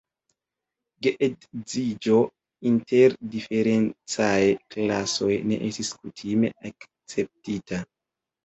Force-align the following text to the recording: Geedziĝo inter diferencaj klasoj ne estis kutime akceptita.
Geedziĝo 1.07 2.17
inter 2.71 3.15
diferencaj 3.35 4.41
klasoj 4.77 5.31
ne 5.53 5.61
estis 5.69 5.93
kutime 6.01 6.53
akceptita. 6.73 7.85